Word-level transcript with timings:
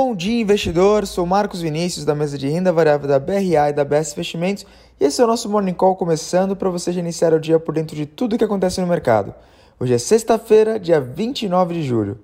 Bom 0.00 0.14
dia, 0.14 0.42
investidor. 0.42 1.08
Sou 1.08 1.26
Marcos 1.26 1.60
Vinícius, 1.60 2.04
da 2.04 2.14
mesa 2.14 2.38
de 2.38 2.48
renda 2.48 2.72
variável 2.72 3.08
da 3.08 3.18
BRA 3.18 3.68
e 3.68 3.72
da 3.72 3.84
BS 3.84 4.12
Investimentos, 4.12 4.64
e 5.00 5.04
esse 5.04 5.20
é 5.20 5.24
o 5.24 5.26
nosso 5.26 5.48
Morning 5.50 5.74
Call 5.74 5.96
começando 5.96 6.54
para 6.54 6.70
você 6.70 6.92
já 6.92 7.00
iniciar 7.00 7.34
o 7.34 7.40
dia 7.40 7.58
por 7.58 7.74
dentro 7.74 7.96
de 7.96 8.06
tudo 8.06 8.36
o 8.36 8.38
que 8.38 8.44
acontece 8.44 8.80
no 8.80 8.86
mercado. 8.86 9.34
Hoje 9.76 9.94
é 9.94 9.98
sexta-feira, 9.98 10.78
dia 10.78 11.00
29 11.00 11.74
de 11.74 11.82
julho. 11.82 12.16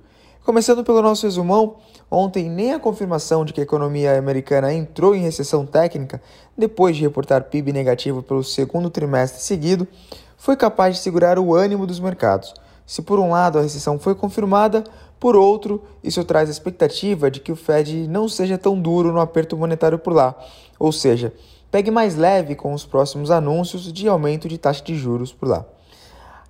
Começando 0.44 0.84
pelo 0.84 1.02
nosso 1.02 1.26
resumão, 1.26 1.78
ontem 2.08 2.48
nem 2.48 2.74
a 2.74 2.78
confirmação 2.78 3.44
de 3.44 3.52
que 3.52 3.58
a 3.58 3.64
economia 3.64 4.16
americana 4.16 4.72
entrou 4.72 5.12
em 5.12 5.22
recessão 5.22 5.66
técnica, 5.66 6.22
depois 6.56 6.94
de 6.94 7.02
reportar 7.02 7.42
PIB 7.42 7.72
negativo 7.72 8.22
pelo 8.22 8.44
segundo 8.44 8.88
trimestre 8.88 9.42
seguido, 9.42 9.88
foi 10.36 10.56
capaz 10.56 10.94
de 10.94 11.02
segurar 11.02 11.40
o 11.40 11.52
ânimo 11.52 11.88
dos 11.88 11.98
mercados. 11.98 12.54
Se 12.86 13.00
por 13.00 13.18
um 13.18 13.30
lado 13.30 13.58
a 13.58 13.62
recessão 13.62 13.98
foi 13.98 14.14
confirmada, 14.14 14.84
por 15.24 15.36
outro, 15.36 15.82
isso 16.02 16.22
traz 16.22 16.50
a 16.50 16.52
expectativa 16.52 17.30
de 17.30 17.40
que 17.40 17.50
o 17.50 17.56
Fed 17.56 18.06
não 18.06 18.28
seja 18.28 18.58
tão 18.58 18.78
duro 18.78 19.10
no 19.10 19.20
aperto 19.20 19.56
monetário 19.56 19.98
por 19.98 20.12
lá, 20.12 20.34
ou 20.78 20.92
seja, 20.92 21.32
pegue 21.70 21.90
mais 21.90 22.14
leve 22.14 22.54
com 22.54 22.74
os 22.74 22.84
próximos 22.84 23.30
anúncios 23.30 23.90
de 23.90 24.06
aumento 24.06 24.46
de 24.46 24.58
taxa 24.58 24.84
de 24.84 24.94
juros 24.94 25.32
por 25.32 25.48
lá. 25.48 25.64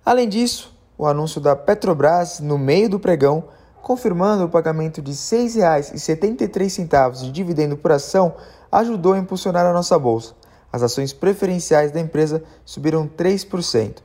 Além 0.04 0.28
disso, 0.28 0.76
o 0.98 1.06
anúncio 1.06 1.40
da 1.40 1.54
Petrobras 1.54 2.40
no 2.40 2.58
meio 2.58 2.88
do 2.88 2.98
pregão, 2.98 3.44
confirmando 3.80 4.46
o 4.46 4.48
pagamento 4.48 5.00
de 5.00 5.12
R$ 5.12 5.16
6,73 5.16 7.20
de 7.20 7.30
dividendo 7.30 7.76
por 7.76 7.92
ação, 7.92 8.34
ajudou 8.72 9.12
a 9.12 9.18
impulsionar 9.18 9.64
a 9.64 9.72
nossa 9.72 9.96
bolsa. 9.96 10.34
As 10.72 10.82
ações 10.82 11.12
preferenciais 11.12 11.92
da 11.92 12.00
empresa 12.00 12.42
subiram 12.64 13.06
3%. 13.06 13.98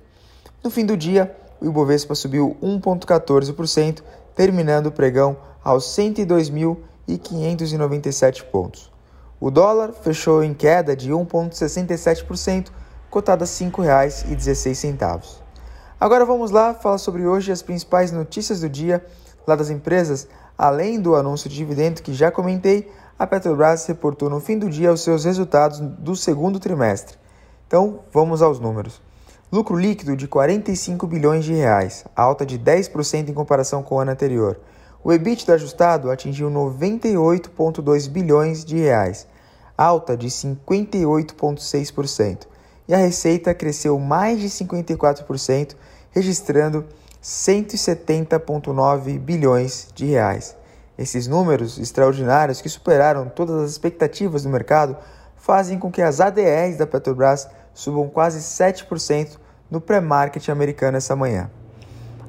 No 0.63 0.69
fim 0.69 0.85
do 0.85 0.95
dia, 0.95 1.35
o 1.61 1.65
Ibovespa 1.65 2.15
subiu 2.15 2.57
1,14%, 2.61 4.01
terminando 4.35 4.87
o 4.87 4.91
pregão 4.91 5.37
aos 5.63 5.85
102.597 5.95 8.43
pontos. 8.43 8.91
O 9.39 9.49
dólar 9.51 9.93
fechou 9.93 10.43
em 10.43 10.53
queda 10.53 10.93
de 10.95 11.11
1,67%, 11.11 12.69
cotado 13.09 13.43
a 13.43 13.47
R$ 13.47 13.53
5,16. 13.53 15.39
Agora 15.99 16.25
vamos 16.25 16.51
lá 16.51 16.73
falar 16.73 16.97
sobre 16.97 17.25
hoje 17.25 17.51
as 17.51 17.61
principais 17.61 18.11
notícias 18.11 18.61
do 18.61 18.69
dia 18.69 19.05
lá 19.45 19.55
das 19.55 19.69
empresas. 19.69 20.27
Além 20.57 20.99
do 20.99 21.15
anúncio 21.15 21.47
de 21.49 21.55
dividendo 21.55 22.01
que 22.01 22.13
já 22.13 22.31
comentei, 22.31 22.91
a 23.17 23.27
Petrobras 23.27 23.85
reportou 23.85 24.29
no 24.29 24.39
fim 24.39 24.57
do 24.57 24.69
dia 24.69 24.93
os 24.93 25.01
seus 25.01 25.25
resultados 25.25 25.79
do 25.79 26.15
segundo 26.15 26.59
trimestre. 26.59 27.17
Então, 27.67 27.99
vamos 28.13 28.41
aos 28.41 28.59
números. 28.59 29.01
Lucro 29.51 29.75
líquido 29.75 30.15
de 30.15 30.27
45 30.27 31.07
bilhões 31.07 31.43
de 31.43 31.53
reais, 31.53 32.05
alta 32.15 32.45
de 32.45 32.59
10% 32.59 33.29
em 33.29 33.33
comparação 33.33 33.81
com 33.81 33.95
o 33.95 33.99
ano 33.99 34.11
anterior. 34.11 34.59
O 35.03 35.11
EBITDA 35.11 35.55
ajustado 35.55 36.11
atingiu 36.11 36.51
98,2 36.51 38.07
bilhões 38.07 38.63
de 38.63 38.77
reais, 38.77 39.25
alta 39.75 40.15
de 40.15 40.27
58,6%. 40.27 42.45
E 42.87 42.93
a 42.93 42.97
receita 42.97 43.51
cresceu 43.55 43.97
mais 43.97 44.39
de 44.39 44.49
54%, 44.49 45.75
registrando 46.11 46.85
170,9 47.19 49.17
bilhões 49.17 49.87
de 49.95 50.05
reais. 50.05 50.55
Esses 50.95 51.25
números 51.25 51.79
extraordinários 51.79 52.61
que 52.61 52.69
superaram 52.69 53.27
todas 53.27 53.63
as 53.63 53.71
expectativas 53.71 54.43
do 54.43 54.49
mercado 54.49 54.95
fazem 55.49 55.79
com 55.79 55.89
que 55.89 56.03
as 56.03 56.21
ADRs 56.21 56.77
da 56.77 56.85
Petrobras 56.85 57.49
subam 57.73 58.07
quase 58.07 58.37
7% 58.37 59.39
no 59.67 59.81
pré-market 59.81 60.47
americano 60.47 60.97
essa 60.97 61.15
manhã. 61.15 61.49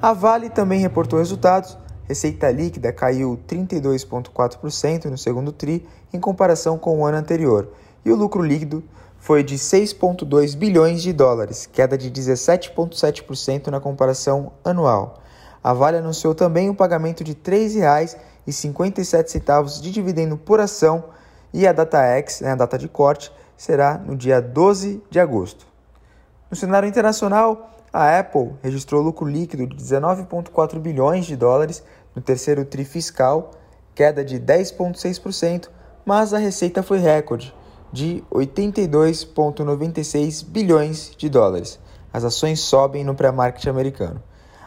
A 0.00 0.14
Vale 0.14 0.48
também 0.48 0.80
reportou 0.80 1.18
resultados. 1.18 1.76
Receita 2.04 2.50
líquida 2.50 2.90
caiu 2.94 3.38
32,4% 3.46 5.04
no 5.04 5.18
segundo 5.18 5.52
TRI 5.52 5.86
em 6.14 6.18
comparação 6.18 6.78
com 6.78 6.98
o 6.98 7.04
ano 7.04 7.18
anterior, 7.18 7.68
e 8.06 8.10
o 8.10 8.16
lucro 8.16 8.42
líquido 8.42 8.82
foi 9.18 9.42
de 9.42 9.56
6,2 9.56 10.56
bilhões 10.56 11.02
de 11.02 11.12
dólares, 11.12 11.66
queda 11.70 11.98
de 11.98 12.10
17,7% 12.10 13.66
na 13.66 13.80
comparação 13.80 14.52
anual. 14.64 15.20
A 15.62 15.74
Vale 15.74 15.98
anunciou 15.98 16.34
também 16.34 16.70
o 16.70 16.74
pagamento 16.74 17.22
de 17.22 17.32
R$ 17.32 17.38
3,57 18.46 19.82
de 19.82 19.90
dividendo 19.90 20.38
por 20.38 20.58
ação 20.58 21.19
e 21.52 21.66
a 21.66 21.72
data 21.72 22.02
X, 22.02 22.40
né, 22.40 22.52
a 22.52 22.54
data 22.54 22.78
de 22.78 22.88
corte, 22.88 23.30
será 23.56 23.98
no 23.98 24.16
dia 24.16 24.40
12 24.40 25.02
de 25.10 25.20
agosto. 25.20 25.66
No 26.50 26.56
cenário 26.56 26.88
internacional, 26.88 27.70
a 27.92 28.18
Apple 28.18 28.54
registrou 28.62 29.02
lucro 29.02 29.26
líquido 29.26 29.66
de 29.66 29.76
19,4 29.76 30.78
bilhões 30.78 31.26
de 31.26 31.36
dólares 31.36 31.82
no 32.14 32.22
terceiro 32.22 32.64
tri 32.64 32.84
fiscal, 32.84 33.50
queda 33.94 34.24
de 34.24 34.40
10,6%, 34.40 35.68
mas 36.04 36.32
a 36.32 36.38
receita 36.38 36.82
foi 36.82 36.98
recorde 36.98 37.52
de 37.92 38.24
82,96 38.30 40.46
bilhões 40.46 41.10
de 41.16 41.28
dólares. 41.28 41.80
As 42.12 42.24
ações 42.24 42.58
sobem 42.60 43.02
no 43.04 43.14
pré-market 43.14 43.66
americano. 43.66 44.22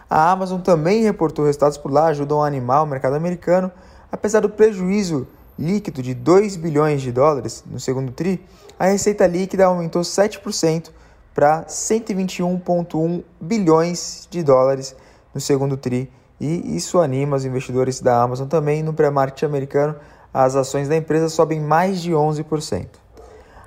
A 0.10 0.32
Amazon 0.32 0.62
também 0.62 1.04
reportou 1.04 1.46
resultados 1.46 1.78
por 1.78 1.92
lá, 1.92 2.08
ajudam 2.08 2.42
a 2.44 2.48
animar 2.48 2.84
o 2.84 2.86
mercado 2.86 3.16
americano, 3.16 3.72
apesar 4.12 4.42
do 4.42 4.50
prejuízo 4.50 5.26
líquido 5.58 6.02
de 6.02 6.14
2 6.14 6.56
bilhões 6.56 7.02
de 7.02 7.12
dólares 7.12 7.64
no 7.66 7.80
segundo 7.80 8.12
TRI, 8.12 8.44
a 8.78 8.86
receita 8.86 9.28
líquida 9.28 9.66
aumentou 9.66 10.02
7% 10.02 10.90
para 11.34 11.66
121,1 11.66 13.24
bilhões 13.40 14.28
de 14.30 14.44
dólares 14.44 14.96
no 15.34 15.42
segundo 15.42 15.78
TRI, 15.78 16.12
e 16.40 16.76
isso 16.76 17.00
anima 17.00 17.38
os 17.38 17.46
investidores 17.46 18.02
da 18.02 18.22
Amazon 18.22 18.48
também. 18.48 18.84
No 18.84 18.94
pré-market 18.94 19.44
americano, 19.44 19.96
as 20.34 20.56
ações 20.56 20.88
da 20.88 20.96
empresa 20.96 21.30
sobem 21.30 21.60
mais 21.60 22.02
de 22.02 22.12
11%. 22.12 22.88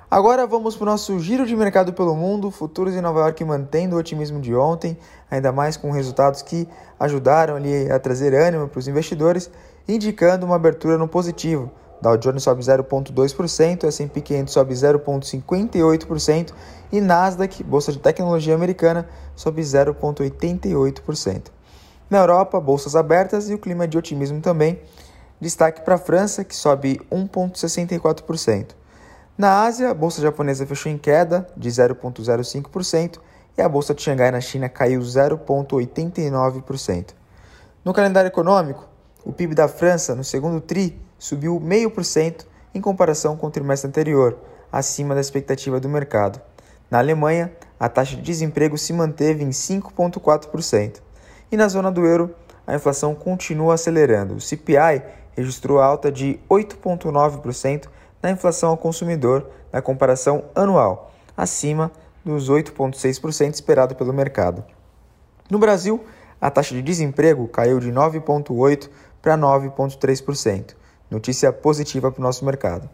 Agora 0.09 0.47
vamos 0.47 0.75
para 0.77 0.83
o 0.83 0.85
nosso 0.85 1.19
giro 1.19 1.45
de 1.45 1.53
mercado 1.53 1.91
pelo 1.91 2.15
mundo, 2.15 2.49
futuros 2.49 2.95
em 2.95 3.01
Nova 3.01 3.19
York 3.19 3.43
mantendo 3.43 3.97
o 3.97 3.99
otimismo 3.99 4.39
de 4.39 4.55
ontem, 4.55 4.97
ainda 5.29 5.51
mais 5.51 5.75
com 5.75 5.91
resultados 5.91 6.41
que 6.41 6.65
ajudaram 6.97 7.57
ali 7.57 7.91
a 7.91 7.99
trazer 7.99 8.33
ânimo 8.33 8.69
para 8.69 8.79
os 8.79 8.87
investidores, 8.87 9.51
indicando 9.87 10.45
uma 10.45 10.55
abertura 10.55 10.97
no 10.97 11.07
positivo. 11.07 11.71
Dow 12.01 12.17
Jones 12.17 12.43
sobe 12.43 12.61
0,2%, 12.61 13.85
S&P 13.85 14.21
500 14.21 14.53
sobe 14.53 14.73
0,58% 14.73 16.53
e 16.91 17.01
Nasdaq, 17.01 17.63
bolsa 17.63 17.91
de 17.91 17.99
tecnologia 17.99 18.53
americana, 18.53 19.07
sobe 19.35 19.61
0,88%. 19.61 21.51
Na 22.09 22.19
Europa, 22.19 22.59
bolsas 22.59 22.95
abertas 22.95 23.49
e 23.49 23.53
o 23.53 23.57
clima 23.57 23.87
de 23.87 23.97
otimismo 23.97 24.39
também. 24.39 24.79
Destaque 25.41 25.81
para 25.81 25.95
a 25.95 25.99
França, 25.99 26.43
que 26.43 26.55
sobe 26.55 27.01
1,64%. 27.11 28.75
Na 29.37 29.65
Ásia, 29.65 29.91
a 29.91 29.93
bolsa 29.93 30.21
japonesa 30.21 30.65
fechou 30.65 30.91
em 30.91 30.97
queda 30.97 31.47
de 31.55 31.69
0,05% 31.69 33.19
e 33.57 33.61
a 33.61 33.69
bolsa 33.69 33.93
de 33.93 34.01
Xangai 34.01 34.31
na 34.31 34.41
China 34.41 34.69
caiu 34.69 35.01
0,89%. 35.01 37.09
No 37.83 37.93
calendário 37.93 38.29
econômico, 38.29 38.87
o 39.27 39.33
PIB 39.33 39.53
da 39.53 39.67
França 39.67 40.15
no 40.15 40.23
segundo 40.23 40.61
TRI 40.61 40.97
subiu 41.19 41.59
0,5% 41.59 42.45
em 42.73 42.79
comparação 42.79 43.35
com 43.35 43.47
o 43.47 43.51
trimestre 43.51 43.89
anterior, 43.89 44.37
acima 44.71 45.13
da 45.13 45.19
expectativa 45.19 45.81
do 45.81 45.89
mercado. 45.89 46.39
Na 46.89 46.99
Alemanha, 46.99 47.51
a 47.77 47.89
taxa 47.89 48.15
de 48.15 48.21
desemprego 48.21 48.77
se 48.77 48.93
manteve 48.93 49.43
em 49.43 49.49
5,4%. 49.49 51.01
E 51.51 51.57
na 51.57 51.67
zona 51.67 51.91
do 51.91 52.05
euro, 52.05 52.33
a 52.65 52.73
inflação 52.73 53.13
continua 53.13 53.73
acelerando. 53.73 54.35
O 54.35 54.39
CPI 54.39 55.03
registrou 55.35 55.81
alta 55.81 56.09
de 56.09 56.39
8,9% 56.49 57.89
na 58.23 58.31
inflação 58.31 58.69
ao 58.69 58.77
consumidor 58.77 59.45
na 59.73 59.81
comparação 59.81 60.45
anual, 60.55 61.11
acima 61.35 61.91
dos 62.23 62.49
8,6% 62.49 63.55
esperado 63.55 63.93
pelo 63.93 64.13
mercado. 64.13 64.63
No 65.49 65.59
Brasil, 65.59 66.01
a 66.39 66.51
taxa 66.51 66.75
de 66.75 66.81
desemprego 66.81 67.47
caiu 67.47 67.79
de 67.79 67.91
9,8% 67.91 68.89
para 69.27 69.37
9,3%. 69.37 70.73
Notícia 71.11 71.51
positiva 71.51 72.09
para 72.09 72.21
o 72.21 72.23
nosso 72.23 72.45
mercado. 72.45 72.89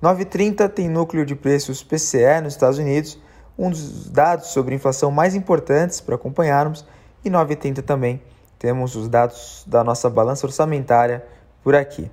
9,30 0.00 0.68
tem 0.68 0.88
núcleo 0.88 1.26
de 1.26 1.34
preços 1.34 1.82
PCE 1.82 2.40
nos 2.40 2.52
Estados 2.52 2.78
Unidos, 2.78 3.18
um 3.58 3.68
dos 3.68 4.08
dados 4.08 4.46
sobre 4.48 4.76
inflação 4.76 5.10
mais 5.10 5.34
importantes 5.34 6.00
para 6.00 6.14
acompanharmos, 6.14 6.86
e 7.24 7.30
9,30 7.30 7.82
também 7.82 8.22
temos 8.60 8.94
os 8.94 9.08
dados 9.08 9.64
da 9.66 9.82
nossa 9.82 10.08
balança 10.08 10.46
orçamentária 10.46 11.24
por 11.64 11.74
aqui. 11.74 12.08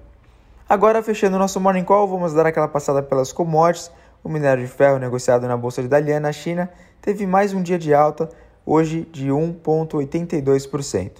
Agora, 0.67 1.03
fechando 1.03 1.37
nosso 1.37 1.59
Morning 1.59 1.83
Call, 1.83 2.07
vamos 2.07 2.33
dar 2.33 2.47
aquela 2.47 2.67
passada 2.67 3.03
pelas 3.03 3.31
commodities. 3.31 3.91
O 4.23 4.29
minério 4.29 4.65
de 4.65 4.71
ferro 4.71 4.97
negociado 4.97 5.47
na 5.47 5.55
Bolsa 5.55 5.83
de 5.83 5.87
Dalian, 5.87 6.21
na 6.21 6.31
China, 6.31 6.71
teve 6.99 7.27
mais 7.27 7.53
um 7.53 7.61
dia 7.61 7.77
de 7.77 7.93
alta, 7.93 8.29
hoje 8.65 9.07
de 9.11 9.27
1,82%. 9.29 11.11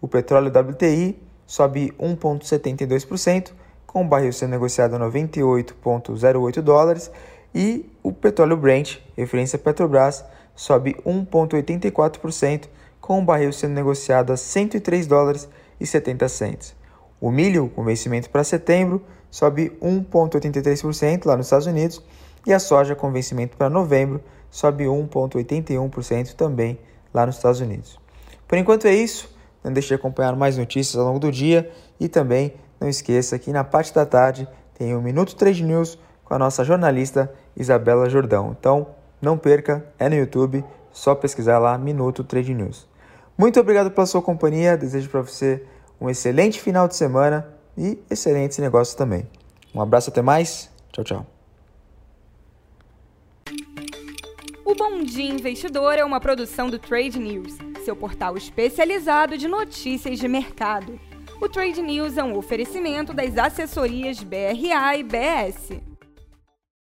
O 0.00 0.08
petróleo 0.08 0.48
WTI 0.50 1.30
sobe 1.46 1.92
1,72%, 1.98 3.52
com 3.86 4.02
o 4.02 4.08
barril 4.08 4.32
sendo 4.32 4.50
negociado 4.50 4.94
a 4.94 4.98
98,08 4.98 6.60
dólares, 6.60 7.10
e 7.54 7.90
o 8.02 8.12
petróleo 8.12 8.56
Brent, 8.56 8.98
referência 9.16 9.58
Petrobras, 9.58 10.24
sobe 10.54 10.94
1,84%, 11.04 12.68
com 13.00 13.18
o 13.18 13.24
barril 13.24 13.52
sendo 13.52 13.74
negociado 13.74 14.32
a 14.32 14.36
103 14.36 15.06
dólares 15.06 15.48
e 15.80 15.86
70 15.86 16.28
centes. 16.28 16.74
O 17.20 17.30
milho, 17.30 17.68
com 17.74 17.84
vencimento 17.84 18.30
para 18.30 18.44
setembro, 18.44 19.02
sobe 19.30 19.70
1,83% 19.82 21.26
lá 21.26 21.36
nos 21.36 21.46
Estados 21.46 21.66
Unidos 21.66 22.02
e 22.46 22.52
a 22.52 22.58
soja 22.58 22.94
com 22.94 23.10
vencimento 23.10 23.56
para 23.56 23.70
novembro 23.70 24.20
sobe 24.50 24.84
1,81% 24.84 26.34
também 26.34 26.78
lá 27.12 27.24
nos 27.26 27.36
Estados 27.36 27.60
Unidos. 27.60 27.98
Por 28.46 28.58
enquanto 28.58 28.86
é 28.86 28.94
isso, 28.94 29.31
não 29.62 29.72
deixe 29.72 29.88
de 29.88 29.94
acompanhar 29.94 30.34
mais 30.36 30.56
notícias 30.56 30.96
ao 30.96 31.06
longo 31.06 31.18
do 31.18 31.30
dia 31.30 31.70
e 31.98 32.08
também 32.08 32.54
não 32.80 32.88
esqueça 32.88 33.38
que 33.38 33.52
na 33.52 33.62
parte 33.62 33.94
da 33.94 34.04
tarde 34.04 34.48
tem 34.74 34.94
o 34.96 35.00
Minuto 35.00 35.36
Trade 35.36 35.62
News 35.62 35.98
com 36.24 36.34
a 36.34 36.38
nossa 36.38 36.64
jornalista 36.64 37.32
Isabela 37.56 38.08
Jordão. 38.08 38.56
Então, 38.58 38.88
não 39.20 39.38
perca, 39.38 39.86
é 39.98 40.08
no 40.08 40.16
YouTube, 40.16 40.64
só 40.90 41.14
pesquisar 41.14 41.58
lá 41.58 41.78
Minuto 41.78 42.24
Trade 42.24 42.54
News. 42.54 42.88
Muito 43.38 43.60
obrigado 43.60 43.90
pela 43.90 44.06
sua 44.06 44.20
companhia, 44.20 44.76
desejo 44.76 45.08
para 45.08 45.22
você 45.22 45.64
um 46.00 46.10
excelente 46.10 46.60
final 46.60 46.88
de 46.88 46.96
semana 46.96 47.46
e 47.78 47.98
excelentes 48.10 48.58
negócios 48.58 48.94
também. 48.94 49.26
Um 49.74 49.80
abraço, 49.80 50.10
até 50.10 50.20
mais, 50.20 50.70
tchau, 50.90 51.04
tchau. 51.04 51.26
O 54.64 54.74
Bom 54.74 55.02
Dia 55.04 55.30
Investidor 55.30 55.94
é 55.94 56.04
uma 56.04 56.20
produção 56.20 56.68
do 56.68 56.78
Trade 56.78 57.18
News, 57.18 57.56
seu 57.82 57.94
portal 57.96 58.36
especializado 58.36 59.36
de 59.36 59.48
notícias 59.48 60.18
de 60.18 60.28
mercado. 60.28 60.98
O 61.40 61.48
Trade 61.48 61.82
News 61.82 62.16
é 62.16 62.22
um 62.22 62.36
oferecimento 62.36 63.12
das 63.12 63.36
assessorias 63.36 64.22
BRA 64.22 64.96
e 64.96 65.02
BS. 65.02 65.91